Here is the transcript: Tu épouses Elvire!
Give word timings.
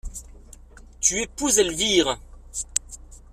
Tu 0.99 1.21
épouses 1.21 1.59
Elvire! 1.59 2.17